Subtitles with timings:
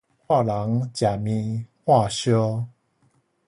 [0.03, 0.07] 看人食
[1.05, 2.65] 麵喝燒